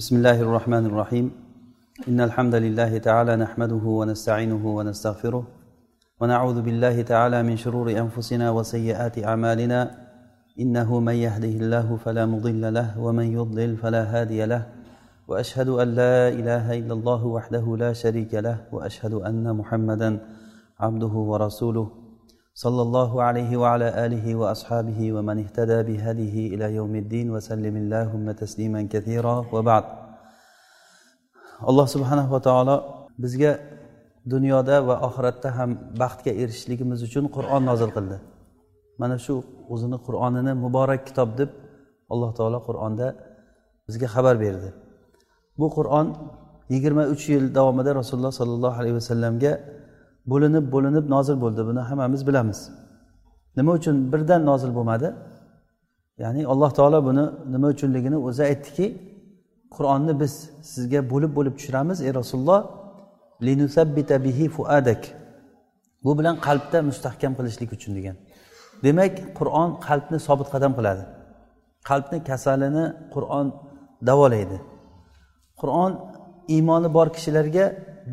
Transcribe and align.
بسم 0.00 0.16
الله 0.16 0.40
الرحمن 0.40 0.86
الرحيم. 0.86 1.30
إن 2.08 2.20
الحمد 2.20 2.54
لله 2.54 2.98
تعالى 2.98 3.36
نحمده 3.36 3.84
ونستعينه 3.84 4.76
ونستغفره 4.76 5.44
ونعوذ 6.20 6.62
بالله 6.62 7.02
تعالى 7.02 7.42
من 7.42 7.56
شرور 7.56 7.90
أنفسنا 7.90 8.50
وسيئات 8.50 9.24
أعمالنا. 9.24 9.90
إنه 10.60 11.00
من 11.00 11.12
يهده 11.12 11.54
الله 11.64 11.96
فلا 12.04 12.26
مضل 12.26 12.74
له 12.74 13.00
ومن 13.00 13.24
يضلل 13.24 13.76
فلا 13.76 14.02
هادي 14.04 14.44
له. 14.44 14.66
وأشهد 15.28 15.68
أن 15.68 15.88
لا 15.88 16.28
إله 16.28 16.78
إلا 16.78 16.94
الله 16.94 17.26
وحده 17.26 17.76
لا 17.76 17.92
شريك 17.92 18.34
له. 18.34 18.56
وأشهد 18.72 19.14
أن 19.14 19.56
محمدا 19.56 20.18
عبده 20.80 21.14
ورسوله. 21.30 21.99
صلى 22.63 22.81
الله 22.81 23.11
عليه 23.23 23.51
وعلى 23.57 23.87
آله 24.05 24.25
وأصحابه 24.35 24.99
ومن 25.15 25.37
اهتدى 25.43 25.79
بهديه 25.87 26.55
إلى 26.55 26.75
يوم 26.79 26.93
الدين 26.95 27.27
وسلم 27.35 27.75
اللهم 27.83 28.31
تسليما 28.31 28.81
كثيرا 28.93 29.35
وبعد 29.53 29.85
alloh 31.69 31.87
subhanahu 31.87 32.31
va 32.35 32.39
taolo 32.47 32.75
bizga 33.23 33.51
dunyoda 34.33 34.75
va 34.87 34.95
oxiratda 35.07 35.49
ham 35.57 35.69
baxtga 36.01 36.31
erishishligimiz 36.41 36.99
uchun 37.07 37.25
qur'on 37.35 37.61
nozil 37.69 37.89
qildi 37.95 38.17
mana 39.01 39.15
shu 39.25 39.33
o'zini 39.73 39.97
qur'onini 40.07 40.53
muborak 40.63 41.01
kitob 41.07 41.29
deb 41.39 41.49
alloh 42.13 42.31
taolo 42.37 42.59
qur'onda 42.67 43.07
bizga 43.87 44.07
xabar 44.15 44.35
berdi 44.43 44.69
bu 45.59 45.67
qur'on 45.77 46.07
yigirma 46.73 47.03
uch 47.13 47.23
yil 47.33 47.45
davomida 47.57 47.91
rasululloh 48.01 48.33
sollallohu 48.41 48.75
alayhi 48.81 48.95
vasallamga 49.01 49.51
bo'linib 50.26 50.72
bo'linib 50.72 51.04
nozil 51.14 51.40
bo'ldi. 51.40 51.66
Buni 51.66 51.80
hammamiz 51.80 52.26
bilamiz. 52.26 52.70
Nima 53.56 53.72
uchun 53.72 54.12
birdan 54.12 54.46
nozil 54.46 54.74
bo'lmadi? 54.74 55.08
Ya'ni 56.18 56.46
alloh 56.46 56.70
taolo 56.78 57.04
buni 57.08 57.24
nima 57.54 57.68
uchunligini 57.74 58.16
o'zi 58.28 58.42
aytdiki 58.50 58.86
qur'onni 59.76 60.20
biz 60.20 60.32
sizga 60.72 61.00
bo'lib 61.12 61.32
bo'lib 61.38 61.54
tushiramiz 61.58 61.98
ey 62.06 62.14
rasululloh 62.14 62.60
bihi 64.26 64.48
fuadak. 64.56 65.02
Bu 66.04 66.18
bilan 66.18 66.36
qalbda 66.46 66.78
mustahkam 66.90 67.32
qilishlik 67.38 67.72
uchun 67.76 67.92
degan. 67.98 68.16
Demak 68.84 69.14
qur'on 69.38 69.68
qalbni 69.86 70.18
sobit 70.26 70.48
qadam 70.54 70.72
qiladi. 70.78 71.04
Qalbni 71.88 72.18
kasalini 72.30 72.84
qur'on 73.14 73.46
davolaydi. 74.08 74.58
Qur'on 75.60 75.92
iymoni 76.54 76.88
bor 76.96 77.08
kishilarga 77.16 77.64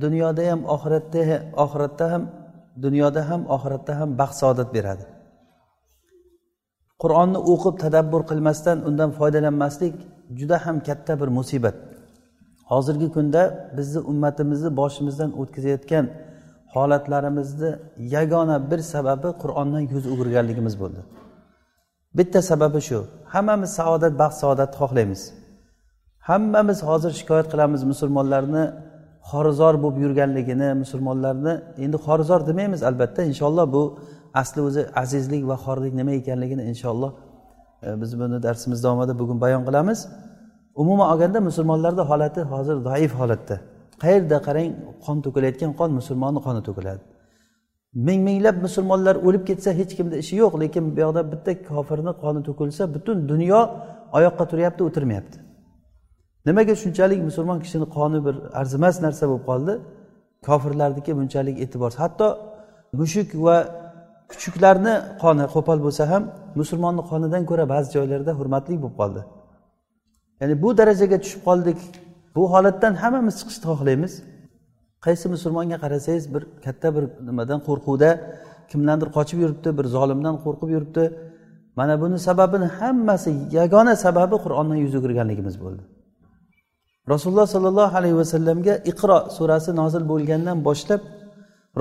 dunyoda 0.03 0.44
ham 0.52 0.62
oxiratda 0.76 1.22
oxiratda 1.64 2.06
ham 2.14 2.23
dunyoda 2.86 3.22
ham 3.30 3.42
oxiratda 3.56 3.94
ham 4.00 4.09
baxt 4.22 4.38
saodat 4.42 4.70
beradi. 4.78 5.06
Qur'onni 7.04 7.39
o'qib 7.52 7.76
tadabbur 7.84 8.22
qilmasdan 8.30 8.78
undan 8.88 9.09
foydalanmaslik 9.20 9.95
juda 10.39 10.58
ham 10.66 10.78
katta 10.88 11.14
bir 11.22 11.30
musibat. 11.38 11.76
Hozirgi 12.72 13.08
kunda 13.16 13.42
bizni 13.78 14.00
ummatimizni 14.12 14.70
boshimizdan 14.80 15.31
o'tkazayotgan 15.42 16.06
holatlarimizni 16.73 17.72
yagona 18.16 18.58
bir 18.72 18.80
sababi 18.94 19.30
qur'ondan 19.42 19.84
yuz 19.94 20.06
o'girganligimiz 20.14 20.76
bo'ldi. 20.82 21.02
Bitta 22.17 22.39
sababi 22.52 22.80
shu. 22.88 23.00
Hammamiz 23.34 23.72
saodat 23.80 24.14
baxt 24.22 24.38
saodatni 24.44 24.78
xohlaymiz. 24.82 25.22
Hammamiz 26.30 26.80
hozir 26.89 27.11
shikoyat 27.20 27.48
qilamiz 27.54 27.82
musulmonlarni 27.92 28.64
xorizor 29.31 29.73
bo'lib 29.83 29.97
yurganligini 30.06 30.70
musulmonlarni 30.81 31.53
endi 31.86 31.97
xorizor 32.06 32.39
demaymiz 32.50 32.81
albatta. 32.89 33.22
Inshaalloh 33.31 33.66
bu 33.75 33.83
asli 34.42 34.61
o'zi 34.67 34.81
azizlik 35.02 35.44
va 35.50 35.56
xorlik 35.66 35.94
nima 36.00 36.11
ekanligini 36.22 36.64
inshaalloh 36.72 37.11
e, 37.86 38.02
biz 38.02 38.11
buni 38.20 38.38
darsimiz 38.48 38.80
davomida 38.86 39.14
bugun 39.22 39.38
bayon 39.44 39.64
qilamiz. 39.67 40.00
Umuman 40.81 41.08
olganda 41.14 41.39
musulmonlarni 41.50 42.03
holati 42.11 42.42
hozir 42.52 42.78
zaif 42.88 43.11
holatda. 43.20 43.55
Qayerda 44.03 44.38
qarang 44.48 44.70
qon 45.05 45.17
to'kilayotgan 45.25 45.72
qon 45.80 45.89
musulmonni 46.00 46.39
qoni 46.48 46.61
to'kiladi. 46.67 47.02
Ming 48.08 48.20
minglab 48.28 48.58
musulmonlar 48.66 49.16
o'lib 49.28 49.44
ketsa 49.50 49.70
hech 49.80 49.92
kimni 49.98 50.15
ishi 50.23 50.36
yo'q 50.44 50.54
lekin 50.64 50.83
bu 50.95 50.99
yoqda 51.05 51.21
bitta 51.32 51.52
kofirni 51.70 52.14
qoni 52.23 52.42
to'kilsa 52.48 52.83
butun 52.95 53.17
dunyo 53.32 53.61
oyoqqa 54.17 54.44
turyapti 54.52 54.82
o'tirmayapti. 54.88 55.38
Nimaga 56.47 56.73
shunchalik 56.83 57.19
musulmon 57.30 57.58
kishini 57.63 57.87
qoni 57.97 58.19
bir 58.25 58.35
arzimas 58.61 58.95
narsa 59.05 59.23
bo'lib 59.30 59.45
qoldi? 59.49 59.73
Kofirlarniki 60.47 61.11
bunchalik 61.19 61.55
e'tiborsiz. 61.63 61.99
Hatto 62.03 62.27
mushuk 62.99 63.27
va 63.45 63.58
kuchuklarni 64.31 64.93
qoni 65.23 65.45
qo'pol 65.55 65.80
bo'lsa 65.85 66.03
ham 66.11 66.23
musulmonni 66.59 67.03
qonidan 67.11 67.43
ko'ra 67.49 67.65
ba'zi 67.73 67.87
joylarda 67.95 68.31
hurmatli 68.39 68.75
bo'lib 68.83 68.95
qoldi. 69.02 69.21
Ya'ni 70.41 70.55
bu 70.63 70.69
darajaga 70.80 71.17
tushib 71.23 71.41
qoldik. 71.49 71.80
Bu 72.35 72.43
holatdan 72.53 72.93
hammamiz 73.02 73.35
chiqishni 73.39 73.65
xohlaymiz. 73.71 74.14
Qaysi 75.05 75.25
musulmonga 75.35 75.77
qarasangiz 75.83 76.25
bir 76.33 76.43
katta 76.65 76.87
bir 76.95 77.03
nimadan 77.27 77.59
qo'rquvda 77.67 78.09
kimdandir 78.71 79.09
qochib 79.17 79.37
yuribdi 79.43 79.69
bir 79.77 79.85
zolimdan 79.95 80.35
qo'rqib 80.45 80.69
yuribdi. 80.75 81.03
Mana 81.79 81.95
buni 82.02 82.17
sababini 82.27 82.67
hammasi 82.79 83.31
yagona 83.59 83.93
sababi 84.05 84.35
qur'ondan 84.45 84.77
yuz 84.85 84.93
o'girganligimiz 84.99 85.55
bo'ldi. 85.64 85.83
Rasululloh 87.14 87.48
sollallohu 87.56 87.94
alayhi 88.00 88.18
vasallamga 88.22 88.73
iqro 88.92 89.18
surasi 89.38 89.72
nozil 89.82 90.04
bo'lgandan 90.12 90.58
boshlab 90.68 91.02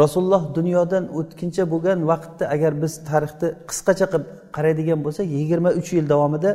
rasululloh 0.03 0.43
dunyodan 0.59 1.05
o'tkincha 1.19 1.65
bo'lgan 1.73 1.99
vaqtda 2.11 2.45
agar 2.55 2.73
biz 2.83 2.93
tarixni 3.09 3.49
qisqacha 3.69 4.07
qilib 4.13 4.27
qaraydigan 4.57 4.99
bo'lsak 5.05 5.27
yigirma 5.37 5.71
uch 5.81 5.89
yil 5.97 6.07
davomida 6.13 6.51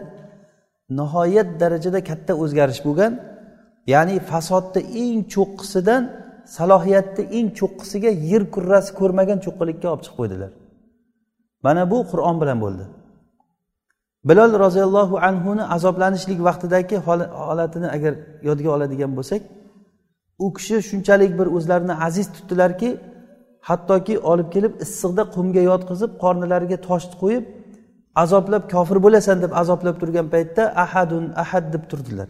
nihoyat 0.99 1.49
darajada 1.61 1.99
katta 2.09 2.33
o'zgarish 2.43 2.81
bo'lgan. 2.87 3.13
Ya'ni 3.93 4.15
fasodni 4.31 4.81
eng 5.03 5.19
cho'qqisidan 5.33 6.03
salohiyatni 6.57 7.23
eng 7.37 7.47
cho'qqisiga 7.59 8.11
yer 8.31 8.43
kurrasi 8.53 8.91
ko'rmagan 8.99 9.39
cho'qqilikka 9.45 9.87
olib 9.93 10.03
chiqib 10.05 10.17
qo'ydilar. 10.19 10.51
Mana 11.65 11.83
bu 11.91 11.97
qur'on 12.11 12.35
bilan 12.41 12.57
bo'ldi. 12.63 12.83
Bilol 14.29 14.51
roziyallohu 14.65 15.15
anhuni 15.29 15.63
azoblanishlik 15.75 16.39
vaqtidagi 16.47 16.97
holatini 17.47 17.87
agar 17.95 18.13
yodga 18.47 18.69
oladigan 18.75 19.11
bo'lsak 19.17 19.41
u 20.43 20.53
kishi 20.57 20.75
shunchalik 20.89 21.31
bir 21.39 21.47
o'zlarini 21.57 21.95
aziz 22.07 22.27
tutdilarki 22.35 22.89
hattoki 23.69 24.15
olib 24.31 24.47
kelib 24.55 24.73
issiqda 24.85 25.23
qumga 25.35 25.61
yotqizib 25.71 26.11
qornilariga 26.23 26.77
tosh 26.87 27.05
qo'yib 27.21 27.43
azoblab 28.23 28.63
kofir 28.73 28.97
bo'lasan 29.05 29.37
deb 29.43 29.51
azoblab 29.61 29.95
turgan 30.01 30.27
paytda 30.33 30.63
ahadun 30.83 31.25
ahad 31.43 31.65
deb 31.73 31.83
turdilar. 31.91 32.29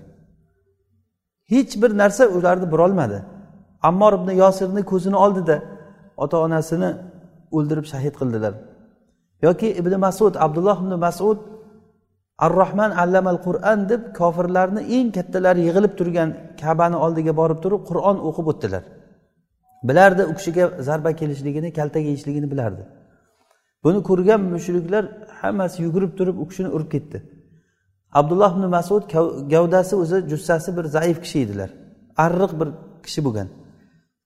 Hech 1.52 1.74
bir 1.82 1.92
narsa 2.02 2.24
ularni 2.38 2.68
burolmadi. 2.74 3.20
Ammor 3.90 4.14
ibn 4.20 4.30
yosirni 4.44 4.82
ko'zini 4.92 5.18
oldida 5.26 5.56
ota 6.24 6.38
onasini 6.46 6.90
o'ldirib 7.58 7.86
shahid 7.92 8.14
qildilar. 8.20 8.54
Yoki 9.46 9.68
ibn 9.82 9.94
masud 10.06 10.34
abdulloh 10.46 10.78
ibn 10.84 10.94
masud 11.06 11.38
ar 12.38 12.52
rohman 12.62 12.92
allamal 12.92 13.38
qur'an 13.48 13.90
deb 13.90 14.02
kofirlarni 14.20 14.82
eng 14.98 15.12
kattalari 15.18 15.62
yig'ilib 15.68 15.94
turgan 16.00 16.30
kabani 16.62 16.98
oldiga 17.06 17.34
borib 17.42 17.60
turib 17.64 17.82
qur'on 17.90 18.18
o'qib 18.28 18.48
o'tdilar. 18.52 18.84
Bilardi 19.88 20.24
u 20.32 20.34
kishiga 20.38 20.66
zarba 20.88 21.12
kelishligini 21.20 21.74
kaltak 21.74 22.04
yeyishligini 22.10 22.52
bilardi. 22.54 22.84
Buni 23.84 24.00
ko'rgan 24.10 24.42
mushriklar 24.54 25.04
hammasi 25.42 25.78
yugurib 25.86 26.12
turib 26.18 26.36
u 26.44 26.48
kishini 26.50 26.70
urib 26.76 26.90
ketdi. 26.96 27.18
Abdulloh 28.20 28.52
ibn 28.58 28.66
masud 28.78 29.04
gavdasi 29.54 29.96
o'zi 30.04 30.18
jussasi 30.32 30.78
bir 30.78 30.86
zaif 30.96 31.18
kishi 31.24 31.40
edilar. 31.46 31.70
Arriq 32.26 32.52
bir 32.60 32.70
kishi 33.06 33.22
bo'lgan. 33.26 33.48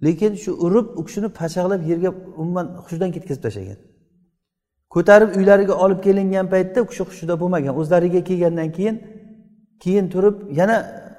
Lekin 0.06 0.34
shu 0.44 0.52
urib 0.66 0.88
u 1.00 1.02
kishini 1.08 1.30
pachaqlab 1.40 1.82
yerga 1.92 2.12
umuman 2.42 2.68
hushidan 2.84 3.10
ketkazib 3.16 3.44
tashlagan. 3.46 3.80
Ko'tarib 4.96 5.30
uylariga 5.38 5.76
olib 5.84 6.00
kelingan 6.08 6.48
paytda 6.54 6.78
u 6.84 6.86
kishi 6.92 7.04
hushida 7.10 7.36
bo'lmagan. 7.42 7.74
O'zlariga 7.82 8.22
kelgandan 8.30 8.70
keyin 8.78 8.96
keyin 9.84 10.06
turib 10.14 10.36
yana 10.60 10.78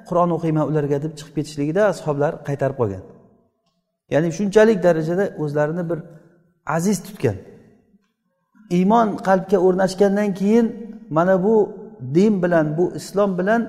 qur'on 0.08 0.30
o'qiyman 0.36 0.64
ularga 0.70 0.96
deb 1.04 1.12
chiqib 1.18 1.34
ketishligida 1.38 1.82
ashoblar 1.92 2.32
qaytarib 2.48 2.76
qolgan. 2.80 3.02
Ya'ni 4.12 4.28
shunchalik 4.38 4.78
darajada 4.86 5.24
o'zlarini 5.42 5.84
bir 5.90 5.98
aziz 6.76 6.98
tutgan. 7.06 7.36
Iymon 8.78 9.08
qalbga 9.28 9.58
o'rnashgandan 9.66 10.30
keyin 10.40 10.66
mana 11.16 11.34
bu 11.44 11.54
din 12.16 12.42
bilan 12.42 12.66
bu 12.78 12.84
islom 13.00 13.30
bilan 13.38 13.62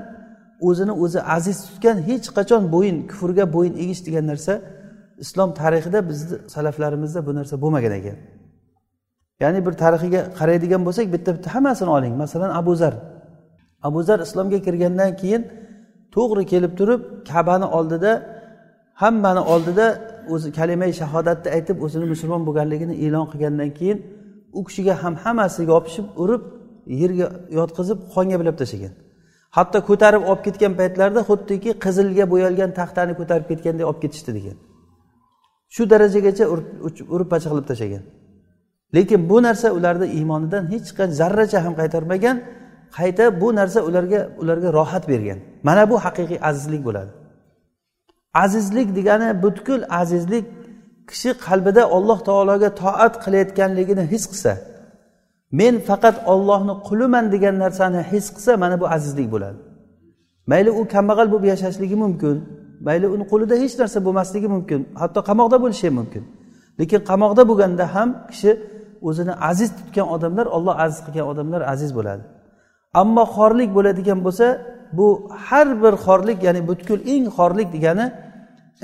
o'zini 0.67 0.93
o'zi 1.03 1.19
aziz 1.35 1.57
tutgan 1.67 1.97
hech 2.09 2.27
qachon 2.37 2.63
bo'yin 2.75 2.97
kufrga 3.09 3.45
bo'yin 3.55 3.75
egish 3.83 4.01
degan 4.07 4.25
narsa 4.31 4.53
islom 5.23 5.49
tarixida 5.59 5.99
bizni 6.09 6.35
salaflarimizda 6.55 7.19
bu 7.27 7.31
narsa 7.39 7.55
bo'lmagan 7.63 7.93
ekan. 7.99 8.17
Ya'ni 9.41 9.59
bir 9.65 9.73
tarixiga 9.83 10.21
qaraydigan 10.39 10.81
bo'lsak 10.87 11.05
bitta 11.15 11.29
bitta 11.35 11.49
hammasini 11.55 11.89
oling. 11.97 12.13
Masalan 12.23 12.51
abu 12.61 12.73
zar. 12.81 12.93
Abu 13.87 13.99
zar 14.07 14.19
islomga 14.25 14.59
kirgandan 14.65 15.11
keyin 15.21 15.41
to'g'ri 16.15 16.43
kelib 16.51 16.73
turib 16.79 17.01
kabani 17.29 17.67
oldida 17.77 18.11
hammani 19.01 19.41
oldida 19.53 19.85
o'zi 20.33 20.49
kalimai 20.57 20.91
shahodatni 21.01 21.49
aytib 21.55 21.77
o'zini 21.85 22.05
musulmon 22.13 22.41
bo'lganligini 22.47 22.95
e'lon 23.05 23.25
qilgandan 23.31 23.69
keyin 23.79 23.97
u 24.57 24.59
kishiga 24.67 24.93
ham 25.03 25.13
hammasiga 25.23 25.71
yopishib 25.75 26.07
urib 26.23 26.43
yerga 27.01 27.27
yotqizib 27.59 27.99
qonga 28.13 28.37
bilab 28.41 28.55
tashlagan. 28.61 28.93
Hatto 29.57 29.79
ko'tarib 29.89 30.23
olib 30.29 30.41
ketgan 30.47 30.73
paytlarida 30.79 31.21
xuddiki 31.29 31.71
qizilga 31.85 32.25
bo'yalgan 32.33 32.71
taxtani 32.79 33.13
ko'tarib 33.19 33.45
ketganday 33.51 33.85
olib 33.89 33.99
ketishdi 34.03 34.31
degan. 34.37 34.57
Shu 35.75 35.83
darajagacha 35.93 36.45
urib 37.15 37.27
pacha 37.33 37.47
qilib 37.51 37.67
tashlagan. 37.71 38.03
Lekin 38.95 39.29
bu 39.29 39.37
narsa 39.47 39.67
ularni 39.77 40.07
iymonidan 40.17 40.63
hech 40.71 40.89
qanday 40.97 41.15
zarracha 41.21 41.59
ham 41.65 41.73
qaytarmagan 41.79 42.37
qayta 42.97 43.41
bu 43.41 43.47
narsa 43.59 43.79
ularga 43.89 44.19
ularga 44.41 44.69
rohat 44.73 45.03
bergan. 45.11 45.39
Mana 45.63 45.89
bu 45.89 45.95
haqiqiy 46.05 46.39
azizlik 46.49 46.85
bo'ladi. 46.87 47.11
Azizlik 48.43 48.95
degani 48.97 49.29
butkul 49.43 49.81
azizlik 50.01 50.45
kishi 51.09 51.29
qalbida 51.45 51.83
olloh 51.97 52.19
taologa 52.27 52.69
toat 52.81 53.13
qilayotganligini 53.23 54.03
his 54.13 54.23
qilsa 54.31 54.53
men 55.59 55.75
faqat 55.89 56.15
ollohni 56.33 56.73
quliman 56.87 57.25
degan 57.33 57.55
narsani 57.63 58.01
his 58.11 58.25
qilsa 58.35 58.51
mana 58.63 58.75
bu 58.81 58.85
azizlik 58.95 59.27
bo'ladi. 59.33 59.59
Mayli 60.51 60.71
u 60.79 60.81
kambag'al 60.93 61.27
bo'lib 61.33 61.45
yashashligi 61.53 61.97
mumkin 62.03 62.35
mayli 62.87 63.07
uni 63.15 63.25
qo'lida 63.31 63.55
hech 63.63 63.75
narsa 63.81 63.99
bo'lmasligi 64.05 64.47
mumkin 64.55 64.81
hatto 65.01 65.19
qamoqda 65.29 65.57
bo'lishi 65.63 65.85
ham 65.87 65.95
mumkin. 65.99 66.23
Lekin 66.79 67.01
qamoqda 67.09 67.43
bo'lganda 67.49 67.85
ham 67.95 68.09
kishi 68.31 68.51
o'zini 69.07 69.33
aziz 69.49 69.69
tutgan 69.77 70.07
odamlar 70.15 70.45
olloh 70.55 70.75
aziz 70.85 70.99
qilgan 71.05 71.25
odamlar 71.31 71.61
aziz 71.73 71.91
bo'ladi. 71.97 72.23
Ammo 73.01 73.23
xorlik 73.35 73.69
bo'ladigan 73.77 74.19
bo'lsa 74.25 74.47
bu 74.97 75.07
har 75.47 75.67
bir 75.83 75.93
xorlik 76.05 76.37
ya'ni 76.47 76.61
butkul 76.69 76.99
eng 77.13 77.25
xorlik 77.37 77.67
degani 77.75 78.05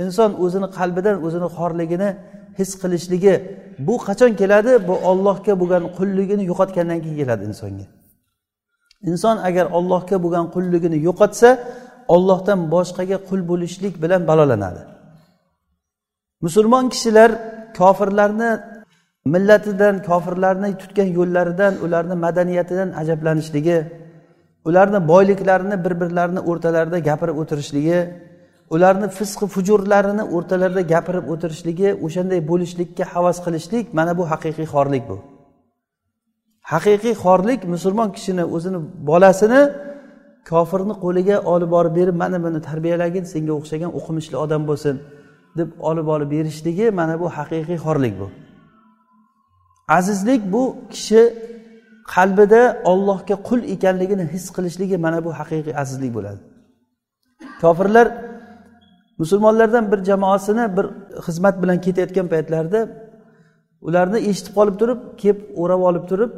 inson 0.04 0.32
o'zini 0.44 0.68
qalbidan 0.78 1.16
o'zini 1.26 1.48
xorligini 1.58 2.10
his 2.60 2.72
qilishligi 2.82 3.36
bu 3.88 3.96
qachon 4.08 4.32
keladi? 4.42 4.72
Bu 4.88 4.96
ollohga 5.12 5.54
bo'lgan 5.62 5.84
qulligini 5.98 6.44
yo'qotgandan 6.52 7.00
keyin 7.04 7.18
keladi 7.22 7.44
insonga. 7.52 7.86
Inson 9.10 9.38
agar 9.50 9.66
ollohga 9.78 10.18
bo'lgan 10.24 10.46
qulligini 10.56 10.98
yo'qotsa 11.08 11.50
ollohdan 12.16 12.60
boshqaga 12.74 13.18
qul 13.30 13.42
bo'lishlik 13.52 13.94
bilan 14.04 14.22
balolanadi. 14.30 14.82
Musulmon 16.46 16.86
kishilar 16.94 17.30
kofirlarni 17.80 18.50
millatidan 19.26 19.96
kofirlarni 20.04 20.78
tutgan 20.82 21.10
yo'llaridan 21.18 21.74
ularni 21.86 22.16
madaniyatidan 22.26 22.90
ajablanishligi 23.02 23.78
ularni 24.66 25.08
boyliklarini 25.08 25.86
bir 25.86 25.94
birlarini 26.02 26.42
o'rtalarida 26.50 27.00
gapirib 27.10 27.38
o'tirishligi 27.42 28.00
ularni 28.76 29.08
fisqi 29.18 29.46
fujurlarini 29.56 30.24
o'rtalarida 30.36 30.82
gapirib 30.94 31.26
o'tirishligi 31.34 31.90
o'shanday 32.06 32.40
bo'lishlikka 32.50 33.04
havas 33.14 33.38
qilishlik 33.46 33.86
mana 33.98 34.12
bu 34.18 34.24
haqiqiy 34.32 34.68
xorlik 34.74 35.04
bu. 35.10 35.18
Haqiqiy 36.74 37.16
xorlik 37.24 37.62
musulmon 37.74 38.10
kishini 38.16 38.44
o'zini 38.56 38.80
bolasini 39.10 39.62
kofirni 40.52 40.96
qo'liga 41.04 41.38
olib 41.54 41.70
borib 41.76 41.94
berib 42.00 42.16
mana 42.24 42.38
buni 42.46 42.60
tarbiyalagin 42.70 43.26
senga 43.34 43.54
o'xshagan 43.60 43.92
o'qimishli 43.98 44.36
odam 44.46 44.62
bo'lsin 44.70 44.96
deb 45.60 45.70
olib 45.90 46.08
olib 46.16 46.30
berishligi 46.36 46.86
mana 47.00 47.16
bu 47.22 47.28
haqiqiy 47.38 47.78
xorlik 47.86 48.16
bu. 48.22 48.28
Azizlik 49.88 50.42
bu 50.54 50.76
kishi 50.90 51.22
qalbida 52.14 52.82
ollohga 52.92 53.36
qul 53.48 53.60
ekanligini 53.76 54.26
his 54.34 54.46
qilishligi 54.56 54.98
mana 54.98 55.26
bu 55.26 55.32
haqiqiy 55.40 55.74
azizlik 55.84 56.12
bo'ladi. 56.18 56.40
Kofirlar 57.62 58.08
musulmonlardan 59.18 59.92
bir 59.92 60.00
jamoasini 60.10 60.78
bir 60.78 60.86
xizmat 61.26 61.56
bilan 61.64 61.82
ketayotgan 61.86 62.28
paytlarida 62.34 62.80
ularni 63.88 64.20
eshitib 64.30 64.54
qolib 64.58 64.76
turib 64.82 65.00
kelib 65.22 65.40
o'rab 65.62 65.82
olib 65.90 66.06
turib 66.12 66.32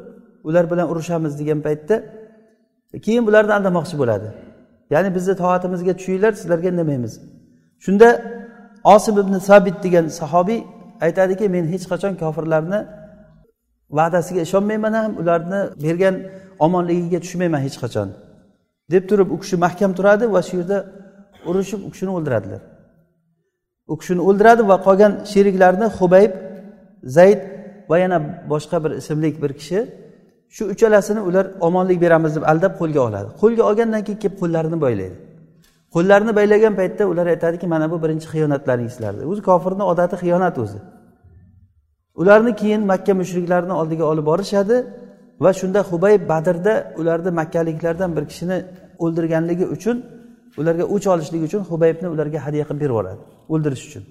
ular 0.47 0.71
bilan 0.71 0.87
urushamiz 0.91 1.33
degan 1.39 1.59
paytda 1.67 1.95
keyin 3.05 3.23
ularni 3.29 3.53
aldamoqchi 3.57 3.95
bo'ladi. 4.01 4.27
Ya'ni 4.93 5.09
bizni 5.15 5.33
toatimizga 5.43 5.93
tushinglar 5.99 6.31
sizlarga 6.39 6.67
indamaymiz. 6.73 7.13
Shunda 7.85 8.07
osim 8.83 9.15
ibn 9.23 9.33
sabit 9.49 9.77
degan 9.85 10.05
sahobiy 10.19 10.59
aytadiki 11.05 11.45
men 11.55 11.65
hech 11.73 11.85
qachon 11.91 12.13
kofirlarni 12.23 12.79
va'dasiga 13.97 14.41
ishonmayman 14.47 14.93
ham 14.93 15.11
ularni 15.21 15.61
bergan 15.85 16.15
omonligiga 16.65 17.19
tushmayman 17.25 17.61
hech 17.65 17.77
qachon. 17.83 18.09
Deb 18.91 19.03
turib 19.09 19.29
u 19.35 19.37
kishi 19.43 19.55
mahkam 19.65 19.91
turadi 19.97 20.25
va 20.35 20.41
shu 20.47 20.53
yerda 20.59 20.77
urushib 21.49 21.79
u 21.87 21.89
kishini 21.93 22.11
o'ldiradilar. 22.17 22.61
U 23.91 23.95
kishini 23.99 24.21
o'ldiradi 24.29 24.63
va 24.71 24.77
qolgan 24.87 25.11
sheriklarini 25.31 25.87
hubayb 25.97 26.31
zayd 27.17 27.39
va 27.89 27.97
yana 28.03 28.17
boshqa 28.51 28.77
bir 28.83 28.91
ismli 29.01 29.29
bir 29.43 29.51
kishi 29.59 29.79
shu 30.55 30.63
uchalasini 30.73 31.21
ular 31.29 31.45
omonlik 31.67 31.97
beramiz 32.05 32.31
deb 32.35 32.43
aldab 32.51 32.73
qo'lga 32.81 33.01
oladi. 33.07 33.29
Qo'lga 33.41 33.63
olgandan 33.69 34.01
keyin 34.05 34.19
kelib 34.23 34.37
qo'llarini 34.41 34.77
boylaydi. 34.85 35.15
Qo'llarini 35.95 36.33
baylagan 36.39 36.73
paytda 36.79 37.03
ular 37.11 37.27
aytadiki 37.33 37.67
mana 37.73 37.85
bu 37.91 37.97
birinchi 38.03 38.27
xiyonatlaring 38.33 38.89
sizlarni 38.93 39.23
o'zi 39.31 39.41
kofirni 39.49 39.83
odati 39.91 40.15
xiyonat 40.23 40.55
o'zi. 40.63 40.79
Ularni 42.21 42.51
keyin 42.61 42.81
makka 42.91 43.13
mushriklarini 43.21 43.73
oldiga 43.81 44.05
olib 44.11 44.25
borishadi 44.31 44.77
va 45.43 45.51
shunda 45.59 45.79
hubayb 45.89 46.21
badrda 46.31 46.73
ularni 46.99 47.31
makkaliklardan 47.39 48.09
bir 48.17 48.23
kishini 48.31 48.57
o'ldirganligi 49.03 49.65
uchun 49.75 49.97
ularga 50.59 50.85
o'ch 50.95 51.07
olishlik 51.13 51.41
uchun 51.47 51.61
hubaybni 51.71 52.07
ularga 52.13 52.39
hadya 52.45 52.63
qilib 52.67 52.81
berib 52.83 52.93
yuboradi 52.95 53.21
o'ldirish 53.53 53.83
uchun. 53.89 54.03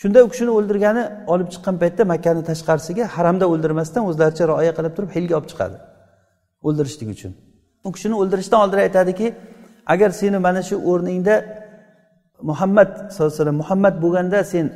Shunda 0.00 0.18
u 0.26 0.28
kishini 0.32 0.50
o'ldirgani 0.58 1.04
olib 1.32 1.48
chiqqan 1.54 1.76
paytda 1.82 2.02
makkani 2.12 2.42
tashqarisiga 2.50 3.04
haramda 3.16 3.46
o'ldirmasdan 3.52 4.02
o'zlaricha 4.10 4.44
rioya 4.50 4.72
qilib 4.78 4.92
turib 4.96 5.10
hilga 5.16 5.34
olib 5.38 5.48
chiqadi 5.52 5.76
o'ldirishlik 6.66 7.08
uchun. 7.16 7.32
U 7.86 7.90
kishini 7.96 8.14
o'ldirishdan 8.22 8.58
oldin 8.64 8.80
aytadiki 8.86 9.26
agar 9.92 10.10
seni 10.20 10.38
mana 10.46 10.62
shu 10.68 10.76
o'rningda 10.90 11.34
muhammad 12.50 12.88
sallallohu 13.12 13.32
alayhi 13.32 13.40
vasallam 13.40 13.58
muhammad 13.62 13.94
bo'lganda 14.04 14.38
sen 14.52 14.66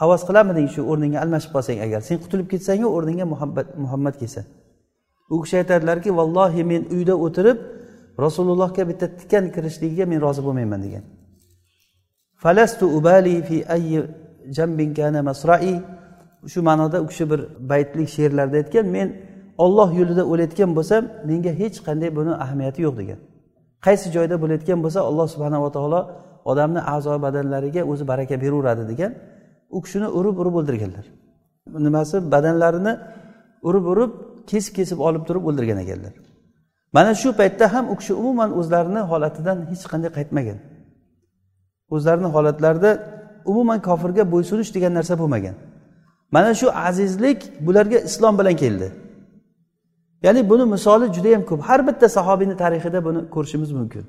havas 0.00 0.22
qilarmiding 0.28 0.68
shu 0.74 0.80
o'rningga 0.90 1.18
almashib 1.24 1.50
qolsang 1.54 1.78
agar. 1.86 2.00
Sen 2.08 2.16
qutulib 2.24 2.46
ketsangu 2.52 2.88
o'rningga 2.96 3.24
muhammad 3.32 3.66
muhammad 3.84 4.14
kelsa. 4.20 4.42
U 5.34 5.36
kishi 5.42 5.56
aytadilarki 5.62 6.10
vallohi 6.18 6.62
men 6.72 6.82
uyda 6.96 7.14
o'tirib 7.26 7.58
rasulullohga 8.24 8.82
bitta 8.90 9.06
tikan 9.20 9.44
kirishligiga 9.54 10.04
men 10.12 10.18
rozi 10.26 10.40
bo'lmayman 10.46 10.80
degan. 10.86 11.04
Falastu 12.42 12.84
ubali 12.98 13.34
fi 13.48 13.56
ayyi 13.74 14.00
jambin 14.56 14.90
kana 14.98 15.20
masrai. 15.28 15.74
Shu 16.52 16.60
ma'noda 16.68 16.98
u 17.04 17.06
kishi 17.10 17.24
bir 17.30 17.40
baytlik 17.70 18.08
she'rlarda 18.16 18.56
aytgan 18.62 18.86
men 18.96 19.08
olloh 19.64 19.88
yo'lida 20.00 20.22
o'layotgan 20.32 20.70
bo'lsam 20.78 21.02
menga 21.28 21.52
hech 21.60 21.76
qanday 21.86 22.10
buni 22.18 22.32
ahamiyati 22.44 22.80
yo'q 22.86 22.94
degan. 23.00 23.18
Qaysi 23.86 24.06
joyda 24.16 24.36
bo'layotgan 24.42 24.78
bo'lsa 24.84 25.00
alloh 25.08 25.26
subhanava 25.34 25.68
taolo 25.76 26.00
odamni 26.50 26.80
a'zo 26.94 27.14
badanlariga 27.24 27.82
o'zi 27.92 28.04
baraka 28.10 28.34
beraveradi 28.42 28.84
degan. 28.92 29.12
U 29.76 29.78
kishini 29.84 30.08
urib 30.18 30.36
urib 30.42 30.54
o'ldirganlar. 30.60 31.06
Nimasi? 31.86 32.16
Badanlarini 32.32 32.92
urib 33.68 33.84
urib 33.92 34.12
kesib 34.50 34.72
kesib 34.78 34.98
olib 35.08 35.22
turib 35.28 35.44
o'ldirgan 35.48 35.78
ekanlar. 35.84 36.14
Mana 36.96 37.14
shu 37.14 37.28
paytda 37.40 37.64
ham 37.74 37.84
u 37.92 37.94
kishi 38.00 38.12
umuman 38.22 38.50
o'zlarini 38.58 39.02
holatidan 39.10 39.58
hech 39.70 39.84
qanday 39.92 40.10
qaytmagan. 40.18 40.58
O'zlarini 41.94 42.28
holatlarida 42.36 42.90
umuman 43.50 43.78
kofirga 43.88 44.24
bo'ysunish 44.32 44.70
degan 44.76 44.92
narsa 44.98 45.14
bo'lmagan. 45.20 45.56
Mana 46.34 46.50
shu 46.60 46.66
azizlik 46.88 47.38
bularga 47.66 47.98
islom 48.08 48.34
bilan 48.40 48.56
keldi. 48.62 48.88
Ya'ni 50.24 50.40
buni 50.50 50.64
misoli 50.74 51.06
juda 51.16 51.28
yam 51.34 51.42
ko'p. 51.50 51.60
Har 51.68 51.80
bitta 51.88 52.06
sahobiyni 52.16 52.56
tarixida 52.62 52.98
buni 53.06 53.20
ko'rishimiz 53.34 53.70
mumkin. 53.78 54.04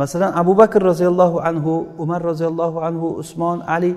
Masalan 0.00 0.32
abu 0.40 0.52
bakr 0.60 0.80
roziyallohu 0.90 1.38
anhu 1.48 1.72
umar 2.02 2.20
roziyallohu 2.30 2.78
anhu 2.88 3.06
usmon 3.22 3.58
ali 3.76 3.90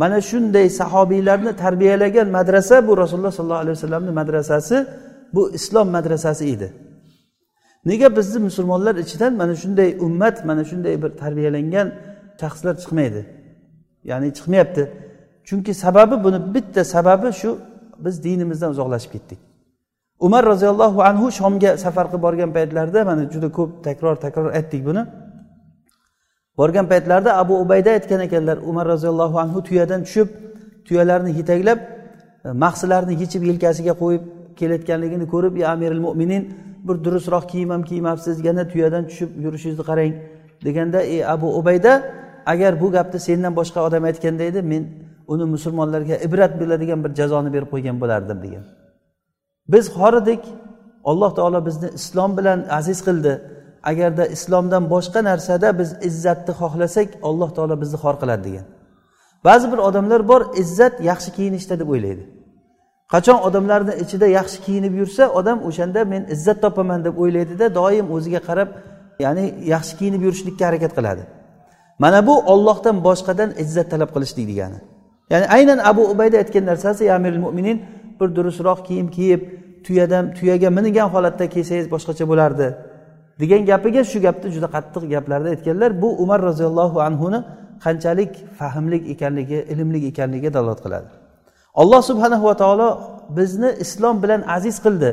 mana 0.00 0.18
shunday 0.30 0.66
sahobiylarni 0.80 1.52
tarbiyalagan 1.62 2.28
madrasa 2.36 2.76
bu 2.88 2.92
rasululloh 3.02 3.32
sollallohu 3.38 3.62
alayhi 3.64 3.76
vasallamni 3.78 4.12
madrasasi 4.20 4.76
bu 5.34 5.42
islom 5.58 5.88
madrasasi 5.96 6.44
edi. 6.54 6.68
Nega 7.84 8.16
bizni 8.16 8.38
musulmonlar 8.48 8.94
ichidan 9.04 9.32
mana 9.40 9.54
shunday 9.62 9.88
ummat 10.06 10.36
mana 10.44 10.64
shunday 10.70 10.94
bir 11.02 11.10
tarbiyalangan 11.22 11.88
shaxslar 12.40 12.74
chiqmaydi? 12.82 13.22
Ya'ni 14.10 14.28
chiqmayapti. 14.36 14.82
Chunki 15.48 15.72
sababi 15.84 16.16
buni 16.24 16.38
bitta 16.54 16.82
sababi 16.94 17.28
shu 17.40 17.50
biz 18.04 18.14
dinimizdan 18.24 18.70
uzoqlashib 18.74 19.10
ketdik. 19.14 19.38
Umar 20.26 20.42
roziyallohu 20.52 20.98
anhu 21.10 21.26
shomga 21.38 21.70
safar 21.84 22.06
qilib 22.10 22.22
borgan 22.26 22.50
paytlarida 22.56 23.00
mana 23.10 23.22
juda 23.32 23.48
ko'p 23.58 23.70
takror 23.86 24.16
takror 24.24 24.50
aytdik 24.58 24.82
buni. 24.88 25.02
Borgan 26.60 26.86
paytlarida 26.92 27.30
abu 27.42 27.54
ubayda 27.64 27.90
aytgan 27.96 28.20
ekanlar 28.26 28.56
umar 28.70 28.86
roziyallohu 28.94 29.36
anhu 29.44 29.58
tuyadan 29.68 30.00
tushib 30.06 30.28
tuyalarni 30.86 31.30
yetaklab 31.40 31.78
e, 32.46 32.48
mahsilarni 32.64 33.14
yechib 33.22 33.42
yelkasiga 33.50 33.94
qo'yib 34.02 34.22
kelayotganligini 34.58 35.26
ko'rib 35.34 35.54
ya 35.62 35.66
amiril 35.74 36.02
mo'minin 36.06 36.42
bir 36.86 36.96
durustroq 37.04 37.44
kiyim 37.52 37.70
ham 37.74 37.82
kiymabsiz 37.90 38.36
yana 38.48 38.62
tuyadan 38.72 39.04
tushib 39.10 39.30
yurishingizni 39.44 39.84
qarang 39.90 40.12
deganda 40.66 40.98
ey 41.14 41.20
abu 41.34 41.48
ubayda 41.60 41.92
agar 42.52 42.72
bu 42.82 42.86
gapni 42.96 43.18
sendan 43.28 43.52
boshqa 43.60 43.80
odam 43.88 44.04
aytganda 44.10 44.42
edi 44.50 44.60
men 44.72 44.82
uni 45.32 45.44
musulmonlarga 45.54 46.16
ibrat 46.26 46.52
bo'ladigan 46.60 46.98
bir 47.04 47.12
jazoni 47.20 47.50
berib 47.54 47.68
qo'ygan 47.74 47.96
bo'lardim 48.02 48.38
degan. 48.44 48.64
Biz 49.72 49.84
xor 49.96 50.14
edik 50.22 50.42
alloh 51.10 51.30
taolo 51.38 51.60
bizni 51.68 51.88
islom 51.98 52.30
bilan 52.38 52.58
aziz 52.78 52.98
qildi. 53.06 53.32
Agarda 53.82 54.26
islomdan 54.26 54.90
boshqa 54.90 55.20
narsada 55.24 55.78
biz 55.78 55.90
izzatni 56.08 56.52
xohlasak 56.60 57.08
alloh 57.28 57.50
taolo 57.56 57.80
bizni 57.82 57.98
xor 58.04 58.14
qiladi 58.22 58.42
degan. 58.48 58.66
Ba'zi 59.44 59.72
bir 59.72 59.78
odamlar 59.88 60.28
bor 60.28 60.42
izzat 60.62 60.94
yaxshi 61.10 61.30
kiyinishda 61.36 61.74
deb 61.80 61.88
o'ylaydi. 61.94 62.24
Qachon 63.12 63.38
odamlarni 63.48 63.94
ichida 64.04 64.26
yaxshi 64.38 64.58
kiyinib 64.66 64.94
yursa 65.00 65.24
odam 65.38 65.58
o'shanda 65.68 66.00
men 66.12 66.22
izzat 66.34 66.58
topaman 66.64 67.00
deb 67.06 67.14
o'ylaydida 67.22 67.66
doim 67.78 68.06
o'ziga 68.16 68.40
qarab 68.48 68.68
ya'ni 69.24 69.44
yaxshi 69.74 69.94
kiyinib 69.98 70.22
yurishlikka 70.26 70.64
harakat 70.68 70.92
qiladi. 70.98 71.22
Mana 72.02 72.26
bu 72.26 72.34
ollohdan 72.52 72.96
boshqadan 73.08 73.50
izzat 73.62 73.86
talab 73.92 74.10
qilishlik 74.14 74.46
degani. 74.50 74.78
Ya'ni 75.32 75.46
aynan 75.56 75.78
abu 75.90 76.02
ubayda 76.12 76.36
aytgan 76.42 76.64
narsasi 76.70 77.12
amir 77.16 77.34
mo'minin 77.44 77.78
bir 78.20 78.28
durustroq 78.36 78.78
kiyim 78.88 79.08
kiyib 79.16 79.40
tuyadan 79.84 80.24
tuyaga 80.36 80.70
mingan 80.76 81.08
holatda 81.14 81.44
kelsangiz 81.54 81.86
boshqacha 81.94 82.24
bo'lardi. 82.30 82.66
Degan 83.40 83.62
gapiga 83.70 84.02
shu 84.10 84.18
gapni 84.26 84.48
juda 84.56 84.68
qattiq 84.76 85.02
gaplarda 85.14 85.48
aytganlar. 85.54 85.90
Bu 86.02 86.08
umar 86.22 86.40
roziyallohu 86.48 86.98
anhuni 87.08 87.38
qanchalik 87.84 88.32
fahmlik 88.58 89.02
ekanligi 89.14 89.58
ilmli 89.72 89.98
ekanligiga 90.10 90.50
dalolat 90.56 90.80
qiladi. 90.84 91.08
Alloh 91.80 92.02
subhanahu 92.10 92.44
va 92.50 92.56
taolo 92.62 92.88
bizni 93.38 93.70
islom 93.84 94.16
bilan 94.22 94.40
aziz 94.56 94.76
qildi. 94.84 95.10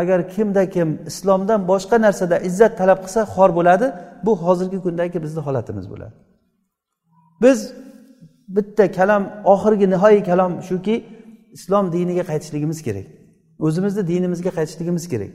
Agar 0.00 0.18
kimda 0.34 0.62
kim 0.74 0.88
islomdan 1.10 1.60
boshqa 1.70 1.96
narsada 2.06 2.36
izzat 2.48 2.72
talab 2.80 2.98
qilsa 3.04 3.20
xor 3.34 3.50
bo'ladi 3.58 3.86
bu 4.26 4.32
hozirgi 4.44 4.78
kundagi 4.84 5.18
bizni 5.24 5.40
holatimiz 5.46 5.86
bo'ladi. 5.92 6.14
Biz 7.42 7.58
bitta 8.56 8.84
kalam 8.98 9.22
oxirgi 9.52 9.86
nihoyiy 9.94 10.22
kalom 10.30 10.52
shuki 10.68 10.94
islom 11.56 11.84
diniga 11.94 12.24
qaytishligimiz 12.30 12.78
kerak. 12.86 13.06
O'zimizni 13.66 14.02
dinimizga 14.12 14.50
qaytishligimiz 14.58 15.04
kerak. 15.12 15.32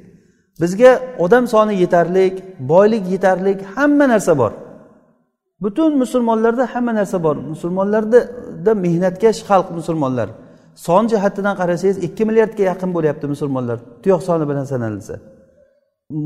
Bizga 0.62 1.02
odam 1.20 1.48
soni 1.48 1.74
yetarlik 1.84 2.44
boylik 2.60 3.12
yetarlik 3.12 3.60
hamma 3.76 4.06
narsa 4.10 4.38
bor. 4.38 4.52
Butun 5.62 5.98
musulmonlarda 5.98 6.76
hamma 6.76 6.94
narsa 6.96 7.24
bor. 7.24 7.36
Musulmonlarda 7.36 8.74
mehnatkash 8.86 9.40
xalq 9.50 9.68
musulmonlar. 9.72 10.30
Son 10.76 11.08
jihatidan 11.08 11.56
qarasangiz 11.62 11.98
ikki 12.08 12.26
milliardga 12.26 12.64
yaqin 12.72 12.90
bo'lyapti 12.94 13.26
musulmonlar. 13.34 13.78
Tuyoq 14.04 14.22
soni 14.28 14.50
bilan 14.50 14.66
sanalsa. 14.74 15.16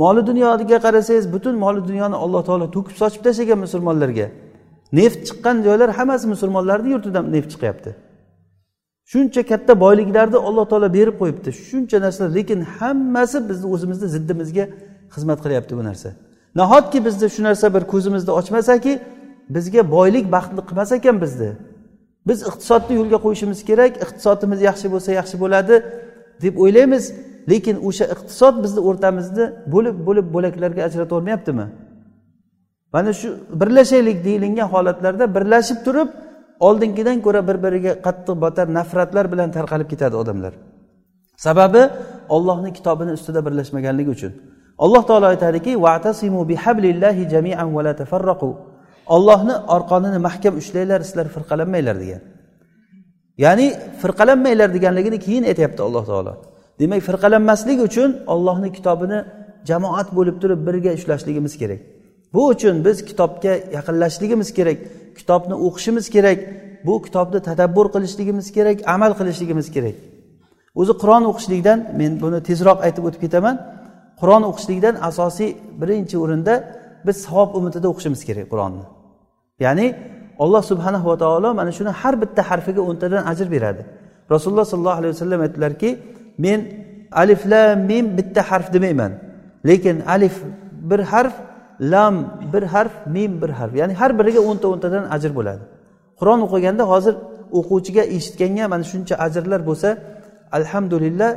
Moli 0.02 0.28
dunyoga 0.28 0.78
qarasangiz 0.86 1.34
butun 1.34 1.56
moli 1.56 1.82
dunyoni 1.90 2.16
alloh 2.16 2.42
taolo 2.48 2.66
to'kib 2.76 2.96
sochib 3.02 3.22
tashlagan 3.28 3.60
musulmonlarga. 3.66 4.28
Neft 5.00 5.20
chiqqan 5.28 5.56
joylar 5.68 5.90
hammasi 5.98 6.26
musulmonlarni 6.34 6.90
yurtidan 6.94 7.26
neft 7.36 7.50
chiqyapti. 7.54 8.07
Shuncha 9.12 9.42
katta 9.52 9.74
boyliklarni 9.84 10.38
alloh 10.48 10.66
taolo 10.72 10.90
berib 10.98 11.16
qo'yibdi. 11.22 11.50
Shuncha 11.68 11.98
narsalar 12.06 12.32
lekin 12.40 12.60
hammasi 12.78 13.38
bizni 13.50 13.68
o'zimizni 13.74 14.08
ziddimizga 14.16 14.66
xizmat 15.14 15.40
qilyapti 15.44 15.74
bu 15.80 15.84
narsa. 15.90 16.10
Nahotki 16.60 17.00
bizni 17.08 17.28
shu 17.36 17.42
narsa 17.48 17.66
bir 17.76 17.84
ko'zimizni 17.94 18.32
ochmasaki 18.40 18.94
bizga 19.56 19.82
boylik 19.96 20.26
baxtli 20.36 20.62
qilmas 20.68 20.92
ekan 20.98 21.18
bizni 21.24 21.50
biz 22.28 22.40
iqtisodni 22.50 22.94
yo'lga 23.00 23.18
qo'yishimiz 23.26 23.60
kerak 23.70 23.94
iqtisodimiz 24.06 24.60
yaxshi 24.70 24.88
bo'lsa 24.94 25.10
yaxshi 25.20 25.36
bo'ladi 25.44 25.76
deb 26.44 26.54
o'ylaymiz 26.64 27.04
lekin 27.52 27.76
o'sha 27.88 28.06
iqtisod 28.14 28.56
bizni 28.64 28.82
o'rtamizni 28.90 29.46
bo'lib 29.74 29.96
bo'lib 30.08 30.28
bo'laklarga 30.36 30.82
ajrata 30.88 31.14
olmayaptimi? 31.18 31.66
Mana 32.94 33.12
shu 33.20 33.28
birlashaylik 33.62 34.18
deyilingan 34.28 34.68
holatlarda 34.74 35.26
birlashib 35.36 35.80
turib 35.86 36.10
oldingidan 36.60 37.22
ko'ra 37.26 37.42
bir 37.48 37.58
biriga 37.64 37.94
qattiq 38.06 38.36
botar 38.44 38.68
nafratlar 38.78 39.26
bilan 39.32 39.50
tarqalib 39.58 39.88
ketadi 39.94 40.16
odamlar. 40.16 40.54
Sababi 41.38 41.90
ollohni 42.30 42.74
kitobini 42.78 43.12
ustida 43.18 43.46
birlashmaganligi 43.46 44.10
uchun. 44.18 44.34
Alloh 44.78 45.04
taolo 45.10 45.26
aytadiki 45.34 45.82
vatasimu 45.82 46.50
bihablillahi 46.50 47.30
jamian 47.34 47.76
va 47.76 47.82
la 47.88 47.94
tafarraqu. 48.02 48.50
Ollohni 49.16 49.56
orqonini 49.76 50.20
mahkam 50.28 50.54
ushlanglar 50.62 51.02
sizlar 51.08 51.28
firqalanmanglar 51.36 51.96
degan. 52.04 52.22
Ya'ni 53.44 53.68
firqalanmanglar 54.02 54.70
deganligini 54.76 55.20
keyin 55.26 55.44
aytyapti 55.52 55.82
alloh 55.88 56.04
taolo. 56.12 56.34
Demak 56.80 57.02
firqalanmaslik 57.10 57.80
uchun 57.88 58.10
ollohni 58.34 58.70
kitobini 58.78 59.20
jamoat 59.70 60.08
bo'lib 60.18 60.38
turib 60.42 60.60
birga 60.68 60.92
ushlashligimiz 60.98 61.54
kerak. 61.62 61.80
Bu 62.34 62.42
uchun 62.54 62.76
biz 62.86 62.98
kitobga 63.10 63.54
yaqinlashishligimiz 63.78 64.50
kerak. 64.58 64.78
Kitobni 65.20 65.56
o'qishimiz 65.68 66.06
kerak 66.16 66.40
bu 66.88 66.94
kitobni 67.06 67.40
tadabbur 67.50 67.88
qilishligimiz 67.94 68.48
kerak 68.58 68.78
amal 68.96 69.12
qilishligimiz 69.20 69.68
kerak. 69.76 69.96
O'zi 70.82 70.94
qur'on 71.02 71.24
o'qishlikdan 71.32 71.80
men 72.00 72.12
buni 72.24 72.40
tezroq 72.50 72.80
aytib 72.88 73.04
o'tib 73.08 73.22
ketaman 73.26 73.56
qur'on 74.22 74.44
o'qishlikdan 74.50 74.96
asosiy 75.10 75.50
birinchi 75.82 76.16
o'rinda 76.24 76.54
biz 77.08 77.16
savob 77.26 77.50
umidida 77.60 77.88
o'qishimiz 77.92 78.22
kerak 78.30 78.48
qur'onni. 78.52 78.84
Ya'ni 79.66 79.88
alloh 80.44 80.64
subhanahu 80.72 81.06
va 81.12 81.18
taolo 81.24 81.50
mana 81.60 81.72
shuni 81.78 81.92
har 82.02 82.14
bitta 82.22 82.42
harfiga 82.50 82.82
o'ntadan 82.90 83.22
ajr 83.32 83.48
beradi. 83.56 83.82
Rasululloh 84.34 84.66
sollallohu 84.72 85.00
alayhi 85.02 85.14
vasallam 85.16 85.40
aytdilarki 85.46 85.90
men 86.46 86.60
alif 87.22 87.42
la 87.52 87.64
mim 87.90 88.06
bitta 88.18 88.42
harf 88.50 88.68
demayman. 88.76 89.12
Lekin 89.70 89.96
alif 90.16 90.36
bir 90.90 91.00
harf 91.12 91.36
lam 91.80 92.16
bir 92.54 92.64
harf 92.64 93.08
mim 93.16 93.42
bir 93.42 93.50
harf. 93.50 93.74
Ya'ni 93.76 93.94
har 93.94 94.12
biriga 94.20 94.42
o'nta 94.50 94.68
o'ntadan 94.74 95.04
ajr 95.16 95.32
bo'ladi. 95.38 95.64
Qur'on 96.20 96.40
o'qiganda 96.46 96.84
hozir 96.92 97.16
o'quvchiga 97.60 98.04
eshitganga 98.16 98.66
mana 98.74 98.86
shuncha 98.92 99.16
ajrlar 99.26 99.62
bo'lsa 99.70 99.90
alhamdulillah 100.58 101.30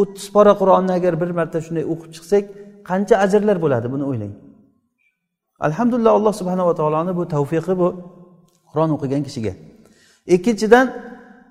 o'ttiz 0.00 0.26
pora 0.34 0.52
qur'onni 0.60 0.92
agar 0.98 1.14
bir 1.22 1.30
marta 1.38 1.58
shunday 1.66 1.84
o'qib 1.92 2.10
chiqsak 2.16 2.44
qancha 2.88 3.14
ajrlar 3.24 3.56
bo'ladi 3.64 3.86
buni 3.94 4.04
o'ylang. 4.10 4.32
Alhamdulillah 5.66 6.12
alloh 6.18 6.34
subhanava 6.40 6.72
taoloni 6.80 7.12
bu 7.18 7.22
tavfiqi 7.34 7.74
bu 7.82 7.88
qur'on 8.70 8.90
o'qigan 8.96 9.22
kishiga. 9.26 9.52
Ikkinchidan 10.34 10.86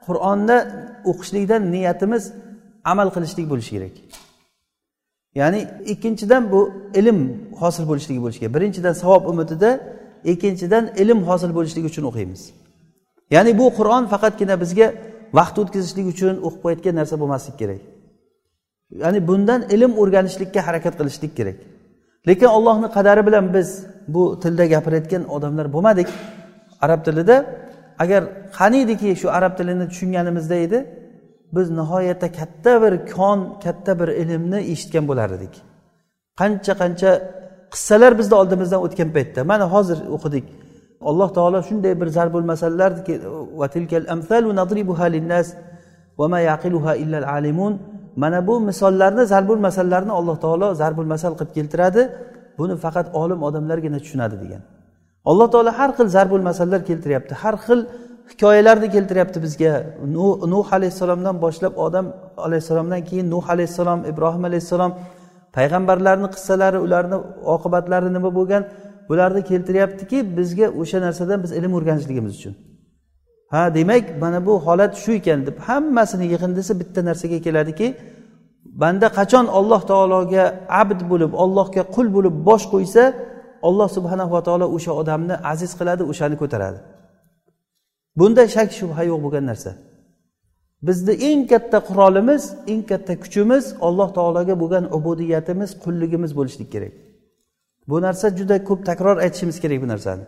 qur'onni 0.06 0.58
o'qishlikdan 1.12 1.62
niyatimiz 1.74 2.24
amal 2.92 3.08
qilishlik 3.16 3.46
bo'lishi 3.52 3.72
kerak. 3.76 3.96
Ya'ni 5.36 5.68
ikkinchidan 5.86 6.52
bu 6.52 6.62
ilm 7.00 7.20
hosil 7.62 7.84
bo'lishligi 7.90 8.22
bo'lishi 8.24 8.40
kerak 8.40 8.54
birinchidan 8.58 8.94
savob 8.94 9.24
umidida 9.32 9.70
ikkinchidan 10.32 10.84
ilm 11.02 11.20
hosil 11.30 11.52
bo'lishligi 11.58 11.88
uchun 11.92 12.04
o'qiymiz. 12.10 12.42
Ya'ni 13.36 13.52
bu 13.60 13.66
qur'on 13.78 14.04
faqatgina 14.14 14.56
bizga 14.64 14.88
vaqt 15.38 15.56
o'tkazishlik 15.62 16.08
uchun 16.14 16.36
o'qib 16.48 16.62
qo'yayotgan 16.64 16.96
narsa 17.00 17.16
bo'lmasligi 17.22 17.58
kerak. 17.62 17.82
Ya'ni 19.04 19.20
bundan 19.30 19.62
ilm 19.76 19.92
o'rganishlikka 20.02 20.60
harakat 20.68 20.94
qilishlik 21.00 21.34
kerak. 21.40 21.58
Lekin 22.28 22.50
ollohni 22.58 22.88
qadari 22.98 23.22
bilan 23.28 23.46
biz 23.56 23.70
bu 24.14 24.24
tilda 24.44 24.66
gapirayotgan 24.74 25.24
odamlar 25.36 25.68
bo'lmadik. 25.76 26.10
Arab 26.86 27.02
tilida 27.06 27.36
agar 28.04 28.22
qaniydiki 28.60 29.10
shu 29.22 29.28
arab 29.38 29.54
tilini 29.58 29.86
tushunganimizda 29.92 30.56
edi 30.66 30.78
biz 31.55 31.67
nihoyatda 31.79 32.27
katta 32.39 32.74
bir 32.84 32.93
kon 33.13 33.39
katta 33.63 33.91
bir 34.00 34.10
ilmni 34.22 34.60
eshitgan 34.74 35.05
bo'lar 35.10 35.29
edik. 35.38 35.53
Qancha 36.39 36.74
qancha 36.81 37.12
qissalar 37.74 38.12
bizni 38.20 38.36
oldimizdan 38.41 38.79
o'tgan 38.86 39.10
paytda. 39.15 39.39
Mana 39.51 39.65
hozir 39.74 39.98
o'qidik. 40.15 40.46
Alloh 41.10 41.29
taolo 41.38 41.60
shunday 41.70 41.93
bir 42.01 42.08
zarbul 42.17 42.46
masallarki 42.51 43.13
mana 48.15 48.48
bu 48.48 48.60
misollarni 48.60 49.25
zarbul 49.25 49.58
masallarni 49.58 50.12
alloh 50.12 50.38
taolo 50.43 50.74
zarbul 50.74 51.05
masal 51.05 51.34
qilib 51.39 51.53
keltiradi. 51.53 52.01
Buni 52.58 52.75
faqat 52.86 53.08
olim 53.22 53.39
odamlargina 53.48 54.00
tushunadi 54.03 54.36
degan. 54.43 54.62
Alloh 55.25 55.48
taolo 55.53 55.72
har 55.79 55.89
xil 55.98 56.08
zarbul 56.17 56.43
masallar 56.50 56.81
keltiryapti. 56.89 57.34
Har 57.43 57.55
xil 57.65 57.79
hikoyalarni 58.32 58.88
keltiryapti 58.96 59.40
bizga. 59.46 59.74
Nuh 60.54 60.68
alayhissalomdan 60.78 61.36
boshlab 61.44 61.74
odam 61.86 62.06
alayhissalomdan 62.38 63.02
keyin 63.10 63.28
nuh 63.34 63.46
alayhissalom 63.54 64.00
ibrohim 64.12 64.44
alayhissalom 64.50 64.92
payg'ambarlarni 65.56 66.28
qissalari 66.36 66.80
ularni 66.86 67.18
oqibatlari 67.56 68.10
nima 68.18 68.30
bo'lgan? 68.38 68.64
Bularni 69.10 69.42
keltiryaptiki 69.52 70.18
bizga 70.38 70.68
o'sha 70.82 70.98
narsadan 71.06 71.40
biz 71.44 71.52
ilm 71.60 71.72
o'rganishligimiz 71.78 72.34
uchun. 72.40 72.54
Ha 73.54 73.64
demak 73.78 74.06
mana 74.22 74.40
bu 74.48 74.54
holat 74.66 74.94
shu 75.04 75.12
ekan 75.20 75.40
deb 75.48 75.58
hammasini 75.68 76.26
yig'indisi 76.34 76.74
bitta 76.82 77.02
narsaga 77.10 77.40
keladiki 77.46 77.88
banda 78.82 79.08
qachon 79.18 79.46
alloh 79.60 79.82
taologa 79.92 80.44
abd 80.82 81.00
bo'lib 81.12 81.32
allohga 81.44 81.84
qul 81.96 82.08
bo'lib 82.16 82.36
bosh 82.48 82.66
qo'ysa 82.74 83.04
alloh 83.68 83.88
subhanava 83.98 84.40
taolo 84.48 84.66
o'sha 84.76 84.92
odamni 85.02 85.36
aziz 85.52 85.72
qiladi 85.80 86.04
o'shani 86.12 86.36
ko'taradi. 86.42 86.80
Bunda 88.20 88.44
shak 88.56 88.70
shubha 88.80 89.03
yo'q 89.12 89.20
bo'lgan 89.25 89.46
narsa. 89.51 89.72
Bizni 90.88 91.13
eng 91.30 91.41
katta 91.51 91.80
qurolimiz 91.89 92.44
eng 92.72 92.84
katta 92.91 93.13
kuchimiz 93.24 93.65
alloh 93.88 94.10
taologa 94.18 94.56
bo'lgan 94.62 94.86
ubudiyatimiz 94.98 95.70
qulligimiz 95.84 96.32
bo'lishlik 96.39 96.70
kerak. 96.74 96.94
Bu 97.89 97.98
narsa 98.06 98.25
juda 98.39 98.56
ko'p 98.70 98.82
takror 98.89 99.18
aytishimiz 99.25 99.58
kerak 99.63 99.80
bu 99.84 99.88
narsani. 99.94 100.24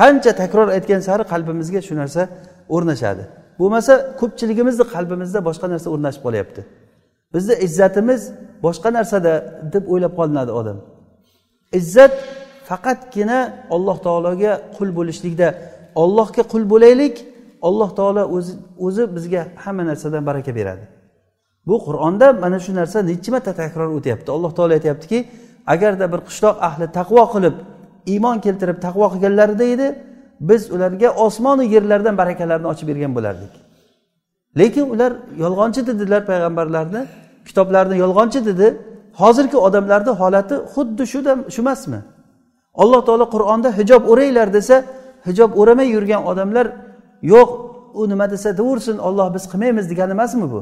Qancha 0.00 0.32
takror 0.42 0.68
aytgan 0.76 1.00
sari 1.08 1.24
qalbimizga 1.32 1.80
shu 1.88 1.94
narsa 2.02 2.22
o'rnashadi. 2.74 3.22
Bo'lmasa 3.60 3.92
ko'pchiligimizni 4.20 4.84
qalbimizda 4.94 5.38
boshqa 5.48 5.66
narsa 5.72 5.88
o'rnashib 5.94 6.22
qolyapti. 6.26 6.60
Bizni 7.34 7.54
izzatimiz 7.66 8.20
boshqa 8.66 8.90
narsada 8.98 9.32
deb 9.74 9.84
o'ylab 9.92 10.12
qolinadi 10.18 10.52
odam. 10.60 10.78
Izzat 11.80 12.14
faqatgina 12.68 13.38
alloh 13.76 13.96
taologa 14.06 14.52
qul 14.76 14.88
bo'lishlikda 14.98 15.48
ollohga 16.02 16.42
qul 16.52 16.62
bo'laylik 16.72 17.14
alloh 17.68 17.90
taolo 17.98 18.22
o'zi 18.36 18.52
o'zi 18.86 19.02
bizga 19.16 19.42
hamma 19.64 19.82
narsadan 19.90 20.22
baraka 20.28 20.52
beradi. 20.58 20.84
Bu 21.68 21.76
qur'onda 21.86 22.26
mana 22.44 22.58
shu 22.64 22.72
narsa 22.80 22.98
necha 23.10 23.30
marta 23.34 23.52
takror 23.62 23.88
o'tyapti? 23.98 24.28
Alloh 24.36 24.52
taolo 24.58 24.72
aytyaptiki 24.78 25.18
agarda 25.74 26.06
bir 26.12 26.20
qishloq 26.28 26.56
ahli 26.68 26.86
taqvo 26.98 27.24
qilib 27.34 27.56
iymon 28.12 28.36
keltirib 28.44 28.78
taqvo 28.86 29.06
qilganlarida 29.12 29.64
edi 29.74 29.88
biz 30.48 30.62
ularga 30.74 31.08
osmonu 31.26 31.62
yerlardan 31.74 32.14
barakalarni 32.20 32.66
ochib 32.72 32.86
bergan 32.90 33.12
bo'lardik. 33.18 33.52
Lekin 34.60 34.86
ular 34.94 35.12
yolg'onchi 35.42 35.80
dedilar 35.90 36.22
payg'ambarlarni 36.30 37.02
kitoblarni 37.48 37.96
yolg'onchi 38.04 38.40
dedi. 38.50 38.68
Hozirgi 39.22 39.58
odamlarni 39.66 40.12
holati 40.20 40.54
xuddi 40.72 41.04
shu 41.12 41.18
shu 41.54 41.60
emasmi 41.64 42.00
alloh 42.82 43.00
taolo 43.08 43.26
qur'onda 43.34 43.68
hijob 43.78 44.02
o'ranglar 44.12 44.48
desa 44.56 44.76
hijob 45.26 45.50
o'ramay 45.60 45.88
yurgan 45.96 46.22
odamlar 46.30 46.66
yo'q 47.32 47.50
u 47.94 48.08
nima 48.08 48.26
desa 48.30 48.48
deyaversin 48.58 48.96
olloh 49.08 49.28
biz 49.34 49.44
qilmaymiz 49.52 49.86
degani 49.90 50.12
emasmi 50.18 50.46
bu? 50.54 50.60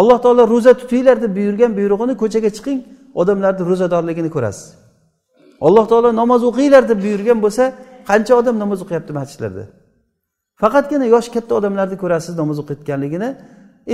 Alloh 0.00 0.18
taolo 0.24 0.42
ro'za 0.54 0.72
tutinglar 0.80 1.16
deb 1.24 1.32
buyurgan 1.36 1.72
buyrug'ini 1.78 2.14
ko'chaga 2.22 2.50
chiqing 2.56 2.78
odamlarni 3.20 3.62
ro'zadorligini 3.70 4.30
ko'rasiz. 4.36 4.66
Alloh 5.66 5.84
taolo 5.90 6.10
namoz 6.20 6.42
o'qinglar 6.50 6.82
deb 6.90 6.98
buyurgan 7.04 7.38
bo'lsa 7.44 7.64
qancha 8.08 8.32
odam 8.40 8.56
namoz 8.62 8.78
o'qiyapti 8.84 9.12
masjidlarda 9.18 9.64
faqatgina 10.62 11.06
yosh 11.14 11.28
katta 11.34 11.52
odamlarni 11.60 11.96
ko'rasiz 12.02 12.34
namoz 12.40 12.58
o'qiyotganligini 12.62 13.28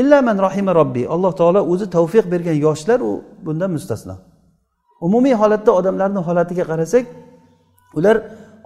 illaman 0.00 0.36
rohima 0.46 0.72
robbi. 0.80 1.02
Alloh 1.14 1.32
taolo 1.40 1.60
o'zi 1.72 1.86
tavfiq 1.96 2.26
bergan 2.34 2.56
yoshlar 2.66 2.98
u 3.08 3.10
bundan 3.46 3.70
mustasno. 3.76 4.14
Umumiy 5.06 5.34
holatda 5.42 5.70
odamlarni 5.80 6.20
holatiga 6.28 6.64
qarasak 6.70 7.04
ular 7.98 8.16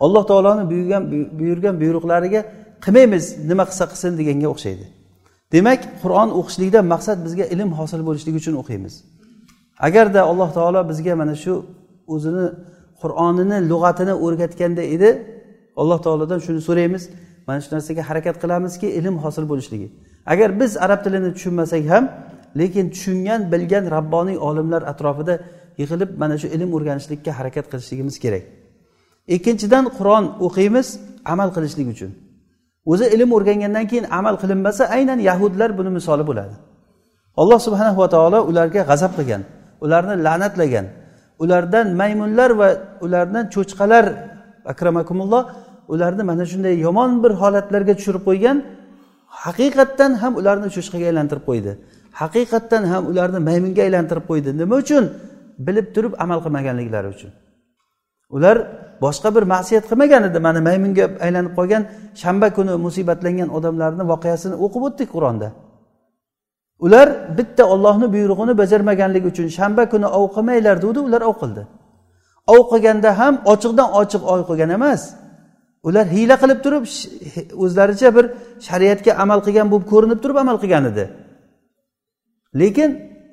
alloh 0.04 0.22
taoloni 0.30 0.64
buyurgan 0.72 1.02
buyurgan 1.40 1.74
buyruqlariga 1.82 2.40
qilmaymiz 2.84 3.24
nima 3.50 3.64
qilsa 3.70 3.84
qilsin 3.92 4.12
deganga 4.20 4.48
o'xshaydi. 4.54 4.84
Demak 5.54 5.80
qur'on 6.02 6.28
o'qishlikdan 6.40 6.84
maqsad 6.94 7.18
bizga 7.26 7.44
ilm 7.54 7.70
hosil 7.78 8.00
bo'lishligi 8.08 8.36
uchun 8.42 8.54
o'qiymiz. 8.62 8.94
Agarda 9.86 10.20
alloh 10.30 10.50
taolo 10.58 10.80
bizga 10.90 11.14
mana 11.22 11.34
shu 11.44 11.54
o'zini 12.14 12.46
qur'onini 13.02 13.58
lug'atini 13.70 14.14
o'rgatganda 14.24 14.82
edi 14.94 15.10
alloh 15.80 15.98
taolodan 16.04 16.40
shuni 16.46 16.60
so'raymiz. 16.68 17.02
Mana 17.48 17.58
shu 17.64 17.70
narsaga 17.76 18.02
harakat 18.08 18.36
qilamizki 18.42 18.88
ilm 18.98 19.16
hosil 19.24 19.44
bo'lishligi. 19.52 19.88
Agar 20.32 20.48
biz 20.60 20.70
arab 20.84 21.00
tilini 21.04 21.30
tushunmasak 21.36 21.82
ham 21.92 22.04
lekin 22.60 22.84
tushungan 22.94 23.40
bilgan 23.52 23.84
rabboniy 23.96 24.36
olimlar 24.48 24.82
atrofida 24.92 25.34
yig'ilib 25.80 26.10
mana 26.22 26.34
shu 26.42 26.46
ilm 26.56 26.70
o'rganishlikka 26.76 27.30
harakat 27.38 27.66
qilishligimiz 27.72 28.16
kerak. 28.24 28.44
Ikkinchidan 29.34 29.84
qur'on 29.98 30.24
o'qiymiz 30.46 30.86
amal 31.32 31.48
qilishlik 31.56 31.88
uchun. 31.94 32.10
O'zi 32.92 33.06
ilm 33.14 33.30
o'rgangandan 33.36 33.84
keyin 33.90 34.06
amal 34.18 34.34
qilinmasa 34.42 34.82
aynan 34.96 35.18
yahudlar 35.28 35.70
buni 35.78 35.90
misoli 35.98 36.24
bo'ladi. 36.30 36.54
Alloh 37.40 37.58
subhana 37.66 37.92
va 38.00 38.08
taolo 38.14 38.38
ularga 38.50 38.82
g'azab 38.90 39.12
qilgan 39.18 39.42
ularni 39.84 40.14
la'natlagan 40.26 40.86
ulardan 41.42 41.86
maymunlar 42.00 42.50
va 42.60 42.68
ulardan 43.04 43.44
cho'chqalar 43.54 44.04
akramakumulloh 44.72 45.42
ularni 45.92 46.22
mana 46.30 46.44
shunday 46.52 46.74
yomon 46.86 47.10
bir 47.22 47.32
holatlarga 47.42 47.94
tushirib 47.98 48.22
qo'ygan 48.28 48.56
haqiqatdan 49.44 50.12
ham 50.22 50.32
ularni 50.40 50.68
cho'chqaga 50.76 51.06
aylantirib 51.10 51.44
qo'ydi. 51.50 51.72
Haqiqatdan 52.20 52.82
ham 52.92 53.02
ularni 53.10 53.40
maymunga 53.48 53.82
aylantirib 53.86 54.24
qo'ydi. 54.30 54.50
Nima 54.60 54.74
uchun? 54.82 55.04
Bilib 55.66 55.86
turib 55.94 56.12
amal 56.24 56.38
qilmaganliklari 56.44 57.08
uchun. 57.16 57.30
Ular 58.36 58.56
boshqa 59.04 59.28
bir 59.36 59.44
ma'siyat 59.54 59.84
qilmagan 59.90 60.22
edi. 60.28 60.38
Mana 60.46 60.60
maymunga 60.68 61.04
aylanib 61.26 61.52
qolgan 61.58 61.82
shanba 62.22 62.48
kuni 62.56 62.72
musibatlangan 62.86 63.48
odamlarni 63.56 64.04
voqeasini 64.12 64.56
o'qib 64.64 64.82
o'tdik 64.88 65.08
qur'onda. 65.14 65.48
Ular 66.86 67.08
bitta 67.38 67.64
ollohni 67.74 68.06
buyrug'ini 68.14 68.54
bajarmaganligi 68.62 69.26
uchun 69.32 69.46
shanba 69.58 69.84
kuni 69.92 70.08
ov 70.18 70.24
qilmanglar 70.34 70.76
degdi 70.84 71.00
ular 71.08 71.22
ov 71.30 71.36
qildi 71.42 71.62
ov 72.54 72.62
qilganda 72.72 73.10
ham 73.20 73.34
ochiqdan 73.52 73.88
ochiq 74.00 74.22
ov 74.32 74.40
qilgan 74.48 74.70
emas. 74.78 75.02
Ular 75.88 76.06
hiyla 76.14 76.36
qilib 76.42 76.58
turib 76.64 76.84
o'zlaricha 77.64 78.08
bir 78.16 78.24
shariatga 78.68 79.12
amal 79.22 79.38
qilgan 79.46 79.66
bo'lib 79.72 79.86
ko'rinib 79.92 80.18
turib 80.22 80.36
amal 80.44 80.56
qilgan 80.62 80.84
edi. 80.90 81.04
Lekin 82.60 82.90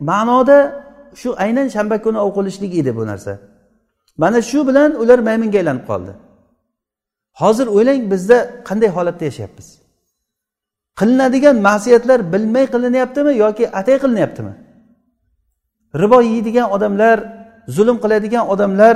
ma'noda 0.10 0.58
shu 1.22 1.30
aynan 1.43 1.67
shanba 1.76 1.96
kuni 2.06 2.17
ov 2.26 2.32
qilishlik 2.38 2.72
edi 2.82 2.91
bu 2.98 3.04
narsa. 3.12 3.34
Mana 4.17 4.39
shu 4.49 4.60
bilan 4.67 4.91
ular 5.01 5.19
maymunga 5.28 5.58
aylanib 5.62 5.86
qoldi. 5.91 6.12
Hozir 7.41 7.67
o'ylang 7.75 8.01
bizda 8.12 8.38
qanday 8.67 8.89
holatda 8.97 9.23
yashayapmiz? 9.30 9.67
Qilinadigan 10.99 11.56
ma'siyatlar 11.67 12.19
bilmay 12.34 12.65
qilinyaptimi 12.73 13.32
yoki 13.43 13.63
atay 13.80 13.97
qilinyaptimi? 14.04 14.54
Ribo 16.01 16.19
yeydigan 16.32 16.67
odamlar 16.75 17.17
zulm 17.75 17.97
qiladigan 18.04 18.45
odamlar 18.54 18.95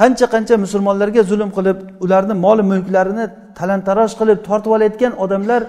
qancha 0.00 0.26
qancha 0.34 0.54
musulmonlarga 0.64 1.22
zulm 1.30 1.50
qilib 1.56 1.78
ularni 2.04 2.34
mol 2.44 2.58
mulklarini 2.70 3.24
talantaroj 3.58 4.10
qilib 4.20 4.38
tortib 4.48 4.70
olayotgan 4.76 5.12
odamlar 5.24 5.62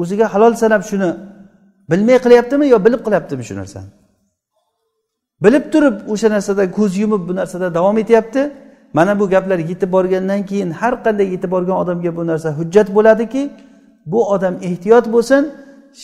o'ziga 0.00 0.26
halol 0.34 0.52
sanab 0.62 0.82
shuni 0.90 1.10
bilmay 1.90 2.18
qilyaptimi 2.24 2.64
yo 2.72 2.78
bilib 2.86 3.00
qilyaptimi 3.06 3.42
shu 3.48 3.54
narsani? 3.60 3.90
Bilib 5.44 5.64
turib 5.72 5.96
o'sha 6.12 6.28
narsada 6.34 6.64
ko'z 6.78 6.92
yumib 7.02 7.22
bu 7.28 7.32
narsada 7.40 7.66
davom 7.74 7.98
etyapti. 8.02 8.42
Mana 8.98 9.12
bu 9.20 9.24
gaplar 9.34 9.58
yetib 9.70 9.90
borgandan 9.96 10.40
keyin 10.50 10.70
har 10.80 10.94
qanday 11.04 11.26
yetib 11.34 11.50
borgan 11.54 11.76
odamga 11.82 12.10
bu 12.18 12.22
narsa 12.30 12.48
hujjat 12.58 12.88
bo'ladiki 12.96 13.42
bu 14.12 14.20
odam 14.34 14.54
ehtiyot 14.68 15.06
bo'lsin 15.14 15.42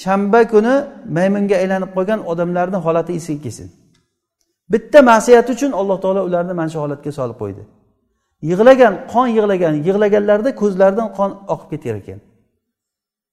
shanba 0.02 0.40
kuni 0.52 0.74
maymunga 1.16 1.56
aylanib 1.62 1.90
qolgan 1.96 2.20
odamlarni 2.30 2.78
holati 2.86 3.12
esiga 3.18 3.42
kelsin. 3.44 3.68
Bitta 4.72 4.98
ma'siyat 5.10 5.46
uchun 5.54 5.70
alloh 5.80 5.96
taolo 6.04 6.20
ularni 6.28 6.52
mana 6.60 6.70
shu 6.72 6.78
holatga 6.84 7.10
solib 7.18 7.36
qo'ydi. 7.42 7.62
Yig'lagan 8.50 8.94
qon 9.12 9.26
yig'lagan 9.36 9.74
yig'laganlarida 9.86 10.50
ko'zlaridan 10.60 11.08
qon 11.18 11.30
oqib 11.54 11.68
ketar 11.72 11.94
ekan. 12.02 12.20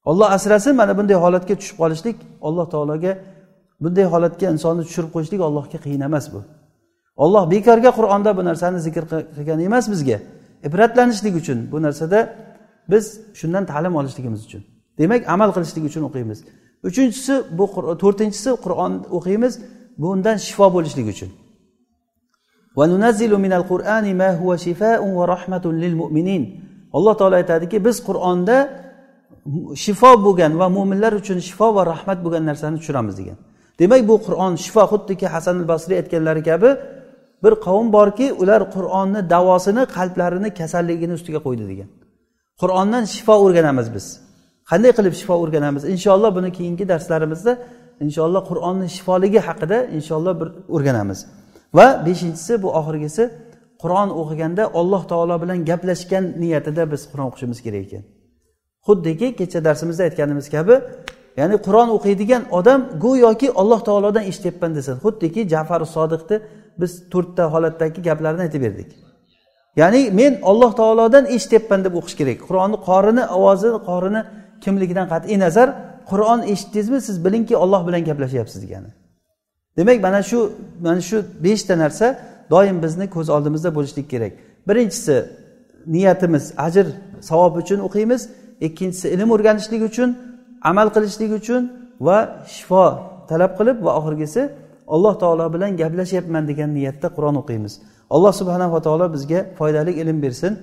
Olloh 0.09 0.27
asrasin 0.37 0.73
mana 0.81 0.93
bunday 0.97 1.17
holatga 1.25 1.55
tushib 1.59 1.77
qolishlik 1.81 2.17
alloh 2.47 2.65
taologa 2.73 3.11
bunday 3.83 4.05
holatga 4.13 4.45
insonni 4.53 4.83
tushirib 4.87 5.11
qo'yishlik 5.15 5.41
allohga 5.47 5.77
qiyin 5.85 6.01
emas 6.09 6.25
bu. 6.33 6.39
Olloh 7.23 7.43
bekorga 7.53 7.91
qur'onda 7.99 8.31
bu 8.37 8.41
narsani 8.49 8.79
zikr 8.87 9.03
qilgan 9.35 9.59
emas 9.69 9.85
bizga. 9.93 10.17
Ibratlanishlik 10.67 11.35
uchun 11.41 11.59
bu 11.71 11.77
narsada 11.85 12.19
biz 12.91 13.05
shundan 13.39 13.63
ta'lim 13.71 13.93
olishligimiz 13.99 14.41
uchun. 14.47 14.61
Demak 14.99 15.21
amal 15.35 15.49
qilishlik 15.55 15.83
uchun 15.89 16.03
o'qiymiz. 16.09 16.39
Uchinchisi 16.89 17.33
bu 17.57 17.65
to'rtinchisi 18.03 18.49
qur'on 18.65 18.93
o'qiymiz 19.17 19.53
bundan 20.03 20.37
shifo 20.47 20.67
bo'lishlik 20.75 21.07
uchun. 21.13 21.29
Alloh 26.97 27.13
taolo 27.19 27.35
aytadiki 27.41 27.77
biz 27.87 27.97
qur'onda 28.07 28.57
shifo 29.83 30.11
bo'lgan 30.25 30.51
va 30.61 30.67
mo'minlar 30.77 31.13
uchun 31.21 31.37
shifo 31.47 31.67
va 31.75 31.81
rahmat 31.93 32.17
bo'lgan 32.25 32.43
narsani 32.49 32.75
tushiramiz 32.79 33.15
degan. 33.21 33.37
Demak 33.79 34.01
bu 34.09 34.15
qur'on 34.27 34.53
shifo 34.63 34.83
xuddiki 34.91 35.27
hasan 35.35 35.55
al 35.61 35.67
basriy 35.71 35.97
aytganlari 36.01 36.43
kabi 36.49 36.69
bir 37.43 37.53
qavm 37.65 37.87
borki 37.97 38.27
ular 38.41 38.61
qur'onni 38.75 39.21
davosini 39.33 39.83
qalblarini 39.95 40.49
kasalligini 40.59 41.13
ustiga 41.19 41.39
qo'ydi 41.47 41.65
degan. 41.71 41.89
Qur'ondan 42.61 43.03
shifo 43.15 43.35
o'rganamiz 43.45 43.87
biz. 43.95 44.05
Qanday 44.69 44.91
qilib 44.97 45.13
shifo 45.19 45.35
o'rganamiz? 45.43 45.83
Inshaalloh 45.93 46.31
buni 46.37 46.49
keyingi 46.57 46.85
darslarimizda 46.91 47.53
inshaalloh 48.05 48.41
qur'onni 48.49 48.87
shifoligi 48.95 49.39
haqida 49.47 49.77
inshaalloh 49.97 50.33
bir 50.41 50.49
o'rganamiz. 50.75 51.19
Va 51.77 51.87
beshinchisi 52.07 52.53
bu 52.63 52.69
oxirgisi 52.79 53.23
qur'on 53.83 54.09
o'qiganda 54.21 54.63
olloh 54.79 55.03
taolo 55.11 55.35
bilan 55.43 55.59
gaplashgan 55.69 56.23
niyatida 56.41 56.83
biz 56.93 57.01
qur'on 57.11 57.27
o'qishimiz 57.29 57.59
kerak 57.65 57.83
ekan. 57.87 58.03
Xuddiki 58.87 59.27
kecha 59.39 59.59
darsimizda 59.67 60.03
aytganimiz 60.07 60.47
kabi 60.55 60.75
ya'ni 61.39 61.55
qur'on 61.65 61.89
o'qiydigan 61.97 62.43
odam 62.59 62.81
go'yoki 63.05 63.47
alloh 63.61 63.79
taolodan 63.87 64.23
eshityapman 64.31 64.71
desin. 64.77 64.95
Xuddiki 65.03 65.41
jafar 65.53 65.81
sodiqni 65.95 66.37
biz 66.81 66.91
to'rtta 67.13 67.43
holatdagi 67.53 67.99
gaplarini 68.07 68.41
aytib 68.47 68.61
berdik. 68.65 68.89
Ya'ni 69.81 70.01
men 70.19 70.33
olloh 70.41 70.71
taolodan 70.75 71.25
eshityapman 71.35 71.79
deb 71.85 71.93
o'qish 71.99 72.15
kerak. 72.19 72.37
Qur'onni 72.47 72.77
qorini 72.89 73.23
ovozi 73.37 73.69
qorini 73.89 74.21
kimligidan 74.63 75.07
qat'iy 75.13 75.37
nazar. 75.45 75.67
Qur'on 76.11 76.39
eshitdingizmi? 76.53 76.99
Siz 77.07 77.25
bilingki 77.25 77.55
olloh 77.63 77.81
bilan 77.87 78.01
gaplashyapsiz 78.09 78.59
degani. 78.63 78.91
Demak 79.77 79.97
mana 80.07 80.21
shu 80.29 80.39
mana 80.85 81.01
shu 81.09 81.17
beshta 81.45 81.77
narsa 81.83 82.07
doim 82.53 82.77
bizni 82.83 83.05
ko'z 83.15 83.27
oldimizda 83.35 83.69
bo'lishlik 83.77 84.07
kerak. 84.13 84.33
Birinchisi 84.67 85.15
niyatimiz 85.93 86.53
ajr 86.57 86.85
savob 87.29 87.53
uchun 87.61 87.79
o'qiymiz. 87.87 88.21
Ikkinchisi 88.67 89.07
ilm 89.15 89.29
o'rganishlik 89.35 89.81
uchun. 89.89 90.09
amal 90.71 90.87
qilishlik 90.95 91.31
uchun 91.39 91.61
va 92.07 92.17
shifo 92.55 92.85
talab 93.29 93.51
qilib 93.59 93.77
va 93.85 93.91
oxirgisi 93.99 94.43
alloh 94.95 95.13
taolo 95.23 95.45
bilan 95.53 95.71
gaplashyapman 95.81 96.43
degan 96.49 96.69
niyatda 96.77 97.07
qur'on 97.15 97.35
o'qiymiz. 97.41 97.73
Alloh 98.15 98.33
subhanava 98.39 98.79
taolo 98.87 99.05
bizga 99.15 99.39
foydali 99.59 99.91
ilm 100.01 100.17
bersin. 100.25 100.53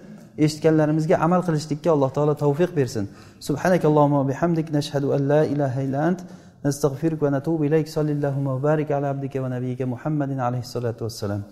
Eshitganlarimizga 0.45 1.17
amal 1.27 1.41
qilishlikka 1.47 1.89
alloh 1.95 2.11
taolo 2.17 2.35
tavfiq 2.45 2.71
bersin. 2.79 3.05
Subhanakallohumma 3.49 4.23
bihamdik. 4.31 4.67
Nashhadu 4.79 5.09
an 5.17 5.23
la 5.33 5.41
ilaha 5.55 5.81
illa 5.87 6.01
ant. 6.09 6.21
Nastag'firuka 6.65 7.23
va 7.27 7.31
natubu 7.37 7.63
ilayk. 7.69 7.87
Sollallohu 7.97 8.63
va 8.65 8.73
ala 8.99 9.07
abdika 9.15 9.43
va 9.45 9.49
nabiyika 9.57 9.85
muhammadin 9.95 10.39
alayhissalotu 10.47 11.05
vassalam. 11.07 11.43